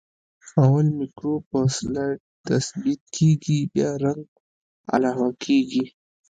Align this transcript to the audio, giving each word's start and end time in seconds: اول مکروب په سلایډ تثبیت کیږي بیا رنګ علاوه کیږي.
اول 0.63 0.87
مکروب 0.99 1.41
په 1.51 1.59
سلایډ 1.75 2.19
تثبیت 2.47 3.01
کیږي 3.15 3.59
بیا 3.73 3.89
رنګ 4.03 4.23
علاوه 4.93 5.27
کیږي. 5.43 5.85